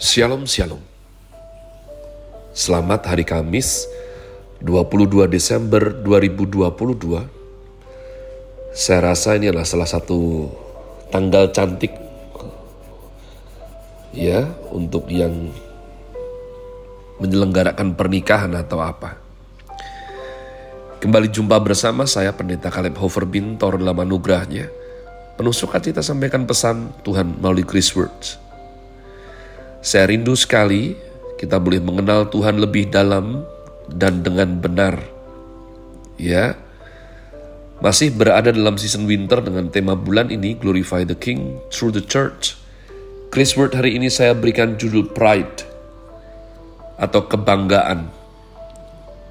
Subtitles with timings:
[0.00, 0.80] Shalom Shalom.
[2.56, 3.84] Selamat hari Kamis
[4.64, 7.20] 22 Desember 2022
[8.72, 10.48] Saya rasa ini adalah salah satu
[11.12, 11.92] tanggal cantik
[14.16, 15.52] Ya untuk yang
[17.20, 19.20] menyelenggarakan pernikahan atau apa.
[20.96, 24.64] Kembali jumpa bersama saya Pendeta Kaleb Hofer Bintor dalam anugerahnya.
[25.36, 28.48] Penuh sukacita sampaikan pesan Tuhan melalui Chris Words
[29.80, 30.92] saya rindu sekali
[31.40, 33.48] kita boleh mengenal Tuhan lebih dalam
[33.88, 35.00] dan dengan benar.
[36.20, 36.52] Ya,
[37.80, 42.60] masih berada dalam season winter dengan tema bulan ini Glorify the King through the Church.
[43.32, 45.64] Chris Word hari ini saya berikan judul Pride
[47.00, 48.12] atau kebanggaan.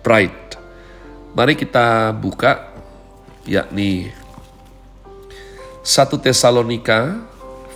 [0.00, 0.56] Pride.
[1.36, 2.72] Mari kita buka
[3.44, 4.08] yakni
[5.84, 7.29] 1 Tesalonika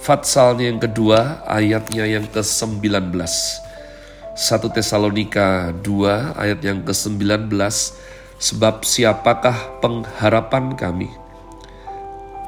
[0.05, 3.17] Fatsalnya yang kedua, ayatnya yang ke-19.
[3.17, 7.49] 1 Tesalonika 2 ayat yang ke-19.
[8.37, 11.09] Sebab siapakah pengharapan kami?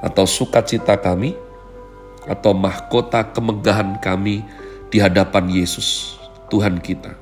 [0.04, 1.32] Atau sukacita kami?
[2.28, 4.44] Atau mahkota kemegahan kami
[4.92, 6.20] Di hadapan Yesus
[6.52, 7.16] Tuhan kita?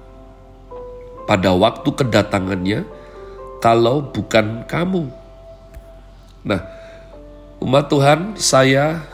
[1.30, 2.82] Pada waktu kedatangannya
[3.62, 5.06] Kalau bukan kamu.
[6.42, 6.58] Nah
[7.62, 9.13] umat Tuhan saya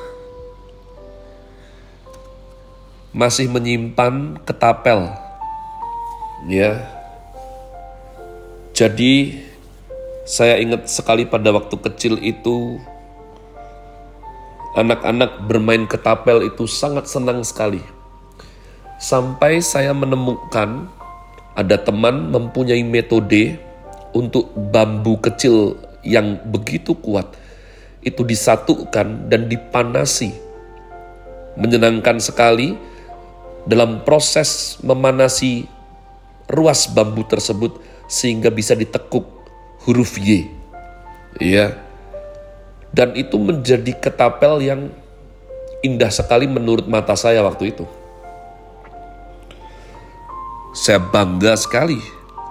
[3.11, 5.11] masih menyimpan ketapel.
[6.47, 6.79] Ya.
[8.71, 9.43] Jadi
[10.25, 12.79] saya ingat sekali pada waktu kecil itu
[14.79, 17.83] anak-anak bermain ketapel itu sangat senang sekali.
[19.03, 20.87] Sampai saya menemukan
[21.59, 23.59] ada teman mempunyai metode
[24.15, 27.27] untuk bambu kecil yang begitu kuat
[28.01, 30.33] itu disatukan dan dipanasi.
[31.59, 32.79] Menyenangkan sekali
[33.71, 35.71] dalam proses memanasi
[36.51, 37.79] ruas bambu tersebut
[38.11, 39.23] sehingga bisa ditekuk
[39.87, 40.51] huruf Y.
[41.39, 41.79] Ya.
[42.91, 44.91] Dan itu menjadi ketapel yang
[45.87, 47.87] indah sekali menurut mata saya waktu itu.
[50.75, 52.03] Saya bangga sekali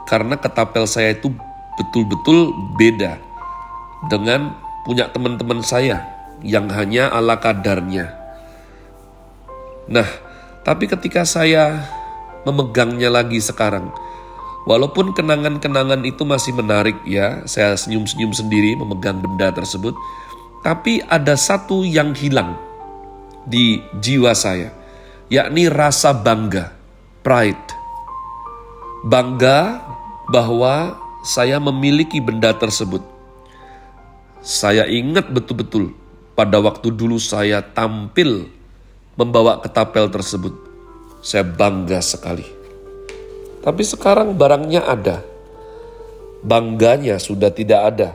[0.08, 1.28] karena ketapel saya itu
[1.76, 3.20] betul-betul beda
[4.08, 4.56] dengan
[4.88, 6.08] punya teman-teman saya
[6.40, 8.16] yang hanya ala kadarnya.
[9.92, 10.08] Nah,
[10.69, 11.81] tapi ketika saya
[12.46, 13.90] memegangnya lagi sekarang,
[14.69, 19.97] walaupun kenangan-kenangan itu masih menarik ya, saya senyum-senyum sendiri memegang benda tersebut,
[20.62, 22.53] tapi ada satu yang hilang
[23.50, 24.69] di jiwa saya,
[25.34, 26.69] yakni rasa bangga,
[27.25, 27.66] pride.
[29.09, 29.81] Bangga
[30.30, 33.01] bahwa saya memiliki benda tersebut.
[34.46, 35.97] Saya ingat betul-betul
[36.38, 38.59] pada waktu dulu saya tampil
[39.19, 40.56] membawa ketapel tersebut.
[41.19, 42.47] Saya bangga sekali.
[43.59, 45.19] Tapi sekarang barangnya ada.
[46.40, 48.09] Bangganya sudah tidak ada.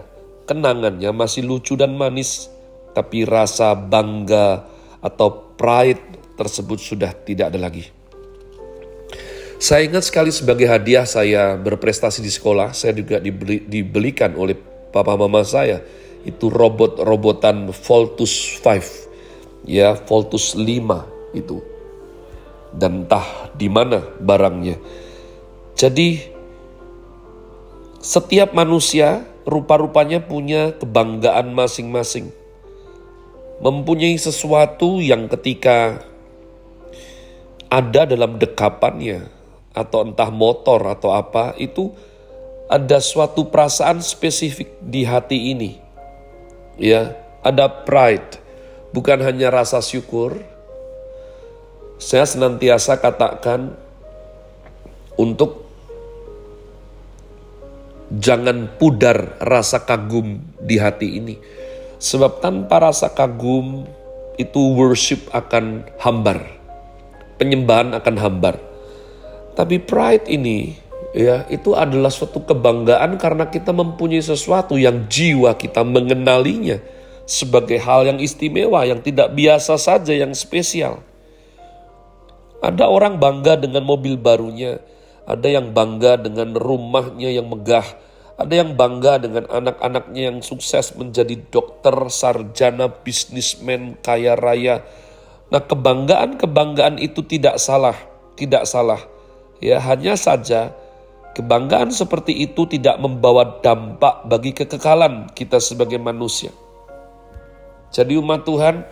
[0.48, 2.48] Kenangannya masih lucu dan manis.
[2.96, 4.64] Tapi rasa bangga
[5.04, 7.84] atau pride tersebut sudah tidak ada lagi.
[9.60, 14.56] Saya ingat sekali sebagai hadiah saya berprestasi di sekolah, saya juga dibeli, dibelikan oleh
[14.92, 15.80] papa mama saya
[16.24, 19.03] itu robot-robotan Voltus 5
[19.64, 21.58] ya Voltus 5 itu.
[22.74, 24.78] Dan entah di mana barangnya.
[25.74, 26.18] Jadi
[27.98, 32.30] setiap manusia rupa-rupanya punya kebanggaan masing-masing.
[33.62, 36.02] Mempunyai sesuatu yang ketika
[37.70, 39.30] ada dalam dekapannya
[39.74, 41.94] atau entah motor atau apa itu
[42.70, 45.78] ada suatu perasaan spesifik di hati ini.
[46.74, 47.14] Ya,
[47.46, 48.43] ada pride
[48.94, 50.38] bukan hanya rasa syukur,
[51.98, 53.74] saya senantiasa katakan
[55.18, 55.66] untuk
[58.14, 61.34] jangan pudar rasa kagum di hati ini.
[61.98, 63.82] Sebab tanpa rasa kagum
[64.38, 66.46] itu worship akan hambar.
[67.34, 68.62] Penyembahan akan hambar.
[69.58, 70.78] Tapi pride ini
[71.14, 76.82] ya itu adalah suatu kebanggaan karena kita mempunyai sesuatu yang jiwa kita mengenalinya
[77.24, 81.00] sebagai hal yang istimewa, yang tidak biasa saja, yang spesial.
[82.64, 84.80] Ada orang bangga dengan mobil barunya,
[85.28, 87.84] ada yang bangga dengan rumahnya yang megah,
[88.34, 94.80] ada yang bangga dengan anak-anaknya yang sukses menjadi dokter, sarjana, bisnismen, kaya raya.
[95.52, 97.96] Nah, kebanggaan-kebanggaan itu tidak salah,
[98.34, 99.00] tidak salah.
[99.62, 100.72] Ya, hanya saja
[101.36, 106.50] kebanggaan seperti itu tidak membawa dampak bagi kekekalan kita sebagai manusia.
[107.94, 108.82] Jadi umat Tuhan,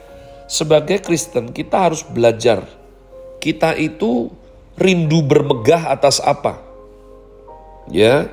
[0.47, 2.63] sebagai Kristen kita harus belajar
[3.43, 4.31] kita itu
[4.79, 6.63] rindu bermegah atas apa?
[7.91, 8.31] Ya.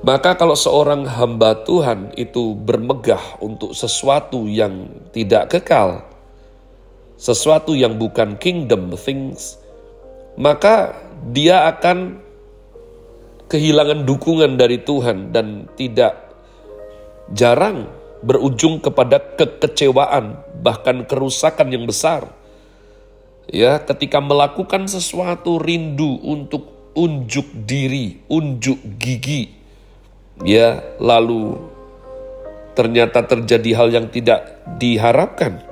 [0.00, 6.08] Maka kalau seorang hamba Tuhan itu bermegah untuk sesuatu yang tidak kekal,
[7.20, 9.58] sesuatu yang bukan kingdom things,
[10.38, 10.94] maka
[11.32, 12.22] dia akan
[13.50, 16.14] kehilangan dukungan dari Tuhan dan tidak
[17.34, 17.90] jarang
[18.26, 22.26] berujung kepada kekecewaan, bahkan kerusakan yang besar.
[23.46, 29.54] Ya, ketika melakukan sesuatu rindu untuk unjuk diri, unjuk gigi.
[30.42, 31.62] Ya, lalu
[32.74, 35.62] ternyata terjadi hal yang tidak diharapkan.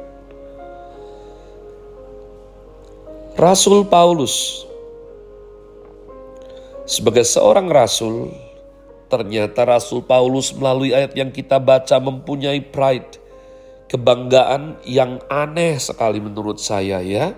[3.35, 4.63] Rasul Paulus
[6.87, 8.31] sebagai seorang rasul
[9.15, 13.23] Ternyata Rasul Paulus melalui ayat yang kita baca mempunyai pride,
[13.87, 17.31] kebanggaan yang aneh sekali menurut saya ya.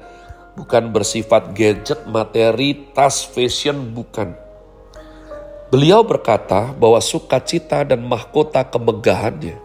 [0.56, 4.32] Bukan bersifat gadget, materi, tas, fashion, bukan.
[5.68, 9.60] Beliau berkata bahwa sukacita dan mahkota kemegahannya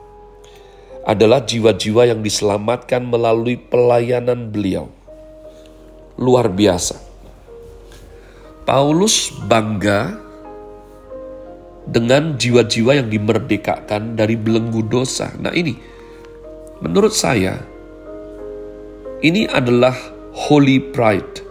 [1.07, 4.91] adalah jiwa-jiwa yang diselamatkan melalui pelayanan beliau.
[6.19, 6.99] Luar biasa.
[8.67, 10.20] Paulus bangga
[11.87, 15.33] dengan jiwa-jiwa yang dimerdekakan dari belenggu dosa.
[15.41, 15.73] Nah, ini
[16.81, 17.57] menurut saya
[19.21, 19.93] ini adalah
[20.33, 21.45] holy pride.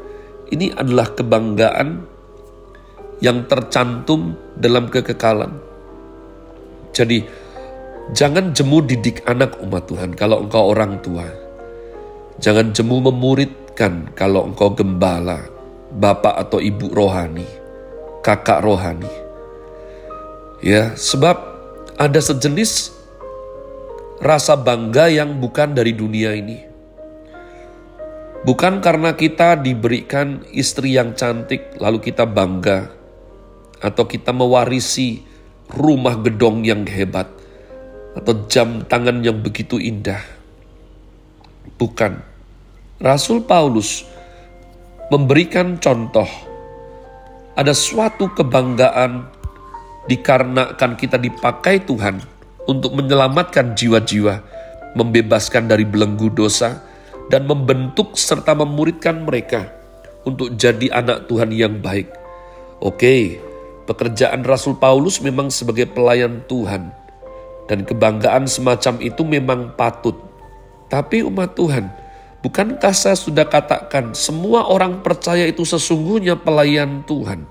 [0.50, 2.02] Ini adalah kebanggaan
[3.22, 5.54] yang tercantum dalam kekekalan.
[6.90, 7.22] Jadi,
[8.10, 11.30] jangan jemu didik anak umat Tuhan kalau engkau orang tua.
[12.42, 15.46] Jangan jemu memuridkan kalau engkau gembala,
[15.94, 17.46] bapak atau ibu rohani,
[18.26, 19.29] kakak rohani
[20.60, 21.40] Ya, sebab
[21.96, 22.92] ada sejenis
[24.20, 26.68] rasa bangga yang bukan dari dunia ini.
[28.44, 32.92] Bukan karena kita diberikan istri yang cantik, lalu kita bangga,
[33.80, 35.24] atau kita mewarisi
[35.72, 37.28] rumah gedong yang hebat,
[38.12, 40.20] atau jam tangan yang begitu indah.
[41.80, 42.20] Bukan,
[43.00, 44.04] Rasul Paulus
[45.08, 46.28] memberikan contoh.
[47.56, 49.39] Ada suatu kebanggaan
[50.10, 52.18] dikarenakan kita dipakai Tuhan
[52.66, 54.42] untuk menyelamatkan jiwa-jiwa,
[54.98, 56.82] membebaskan dari belenggu dosa,
[57.30, 59.70] dan membentuk serta memuridkan mereka
[60.26, 62.10] untuk jadi anak Tuhan yang baik.
[62.82, 63.38] Oke,
[63.86, 66.90] pekerjaan Rasul Paulus memang sebagai pelayan Tuhan,
[67.70, 70.18] dan kebanggaan semacam itu memang patut.
[70.90, 71.86] Tapi umat Tuhan,
[72.42, 77.46] bukankah saya sudah katakan semua orang percaya itu sesungguhnya pelayan Tuhan?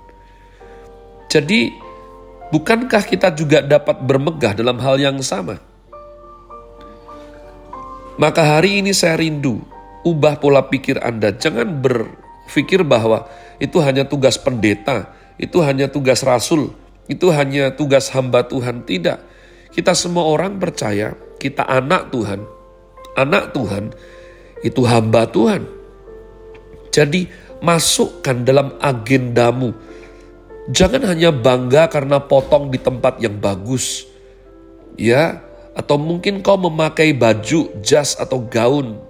[1.32, 1.89] Jadi,
[2.50, 5.62] Bukankah kita juga dapat bermegah dalam hal yang sama?
[8.18, 9.62] Maka hari ini saya rindu,
[10.02, 11.30] ubah pola pikir Anda.
[11.32, 13.30] Jangan berpikir bahwa
[13.62, 16.74] itu hanya tugas pendeta, itu hanya tugas rasul,
[17.08, 18.82] itu hanya tugas hamba Tuhan.
[18.84, 19.18] Tidak,
[19.72, 22.44] kita semua orang percaya kita anak Tuhan.
[23.16, 23.94] Anak Tuhan
[24.66, 25.64] itu hamba Tuhan.
[26.90, 27.30] Jadi
[27.62, 29.72] masukkan dalam agendamu
[30.70, 34.06] Jangan hanya bangga karena potong di tempat yang bagus.
[34.94, 35.42] Ya,
[35.74, 39.02] atau mungkin kau memakai baju, jas atau gaun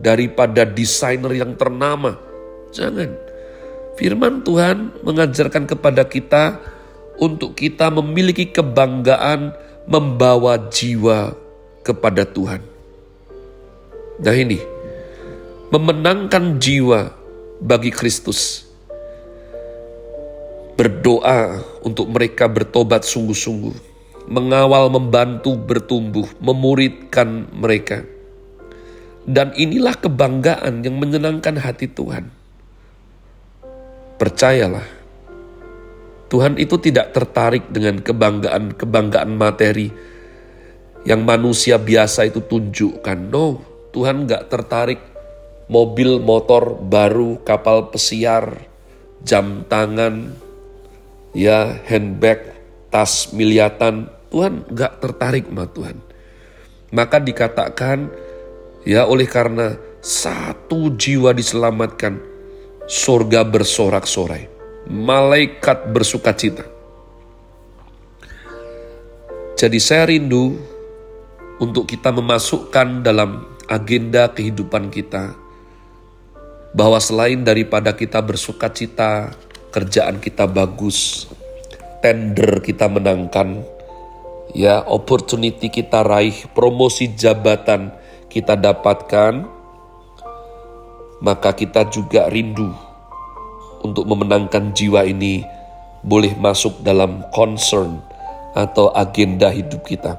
[0.00, 2.16] daripada desainer yang ternama.
[2.72, 3.12] Jangan.
[4.00, 6.60] Firman Tuhan mengajarkan kepada kita
[7.20, 9.52] untuk kita memiliki kebanggaan
[9.88, 11.36] membawa jiwa
[11.84, 12.60] kepada Tuhan.
[14.20, 14.60] Nah ini,
[15.68, 17.12] memenangkan jiwa
[17.60, 18.65] bagi Kristus
[20.76, 23.72] berdoa untuk mereka bertobat sungguh-sungguh,
[24.28, 28.04] mengawal, membantu bertumbuh, memuridkan mereka.
[29.26, 32.30] Dan inilah kebanggaan yang menyenangkan hati Tuhan.
[34.20, 34.86] Percayalah,
[36.30, 39.90] Tuhan itu tidak tertarik dengan kebanggaan-kebanggaan materi
[41.06, 43.18] yang manusia biasa itu tunjukkan.
[43.32, 45.00] No, Tuhan gak tertarik
[45.66, 48.62] mobil, motor baru, kapal pesiar,
[49.26, 50.45] jam tangan,
[51.36, 52.56] ya handbag,
[52.88, 56.00] tas miliatan, Tuhan gak tertarik sama Tuhan.
[56.96, 58.08] Maka dikatakan,
[58.88, 62.16] ya oleh karena satu jiwa diselamatkan,
[62.88, 64.48] surga bersorak-sorai,
[64.88, 66.64] malaikat bersuka cita.
[69.56, 70.56] Jadi saya rindu
[71.60, 75.32] untuk kita memasukkan dalam agenda kehidupan kita
[76.76, 79.32] bahwa selain daripada kita bersuka cita
[79.76, 81.28] kerjaan kita bagus,
[82.00, 83.60] tender kita menangkan,
[84.56, 87.92] ya opportunity kita raih, promosi jabatan
[88.32, 89.44] kita dapatkan,
[91.20, 92.72] maka kita juga rindu
[93.84, 95.44] untuk memenangkan jiwa ini
[96.00, 98.00] boleh masuk dalam concern
[98.56, 100.16] atau agenda hidup kita.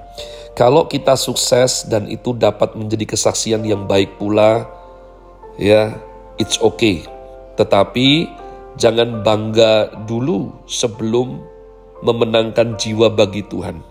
[0.53, 4.69] Kalau kita sukses dan itu dapat menjadi kesaksian yang baik pula,
[5.57, 5.97] ya,
[6.37, 7.09] it's okay.
[7.57, 8.29] Tetapi
[8.77, 11.41] jangan bangga dulu sebelum
[12.05, 13.81] memenangkan jiwa bagi Tuhan.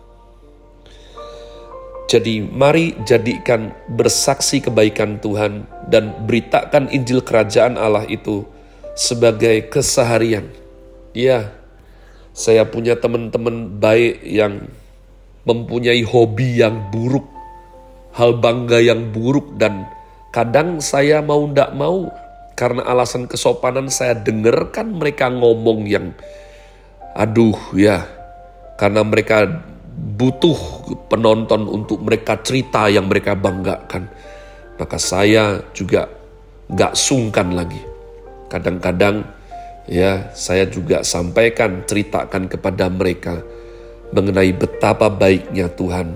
[2.07, 8.47] Jadi mari jadikan bersaksi kebaikan Tuhan dan beritakan Injil Kerajaan Allah itu
[8.95, 10.47] sebagai keseharian.
[11.11, 11.50] Ya,
[12.31, 14.71] saya punya teman-teman baik yang
[15.43, 17.26] mempunyai hobi yang buruk,
[18.14, 19.90] hal bangga yang buruk dan
[20.31, 22.07] kadang saya mau ndak mau
[22.56, 26.16] karena alasan kesopanan saya dengarkan mereka ngomong yang
[27.12, 28.08] aduh ya
[28.80, 29.44] karena mereka
[29.96, 30.56] butuh
[31.08, 34.08] penonton untuk mereka cerita yang mereka banggakan.
[34.76, 36.08] Maka saya juga
[36.68, 37.80] gak sungkan lagi.
[38.52, 39.25] Kadang-kadang
[39.88, 43.40] ya saya juga sampaikan, ceritakan kepada mereka
[44.12, 46.14] mengenai betapa baiknya Tuhan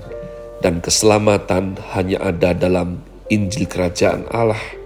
[0.61, 3.01] dan keselamatan hanya ada dalam
[3.33, 4.80] Injil Kerajaan Allah.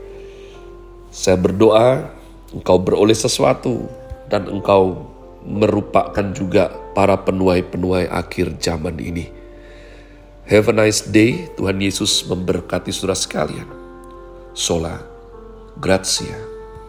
[1.15, 2.11] Saya berdoa
[2.51, 3.87] engkau beroleh sesuatu
[4.27, 5.07] dan engkau
[5.47, 9.31] merupakan juga para penuai-penuai akhir zaman ini.
[10.51, 11.47] Have a nice day.
[11.55, 13.71] Tuhan Yesus memberkati saudara sekalian.
[14.59, 14.99] Sola.
[15.79, 16.54] Grazie.